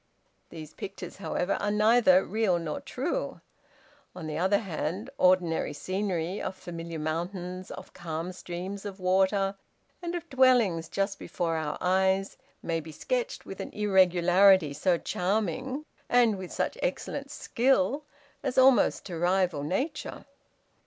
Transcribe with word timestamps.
These 0.49 0.73
pictures, 0.73 1.17
however, 1.17 1.53
are 1.59 1.69
neither 1.69 2.25
real 2.25 2.57
nor 2.57 2.81
true. 2.81 3.39
On 4.15 4.25
the 4.25 4.39
other 4.39 4.57
hand, 4.57 5.11
ordinary 5.19 5.73
scenery, 5.73 6.41
of 6.41 6.55
familiar 6.55 6.97
mountains, 6.97 7.69
of 7.69 7.93
calm 7.93 8.31
streams 8.31 8.83
of 8.83 8.99
water, 8.99 9.53
and 10.01 10.15
of 10.15 10.27
dwellings 10.27 10.89
just 10.89 11.19
before 11.19 11.55
our 11.55 11.77
eyes, 11.81 12.35
may 12.63 12.79
be 12.79 12.91
sketched 12.91 13.45
with 13.45 13.59
an 13.59 13.69
irregularity 13.73 14.73
so 14.73 14.97
charming, 14.97 15.85
and 16.09 16.39
with 16.39 16.51
such 16.51 16.79
excellent 16.81 17.29
skill, 17.29 18.03
as 18.41 18.57
almost 18.57 19.05
to 19.05 19.19
rival 19.19 19.61
Nature. 19.61 20.25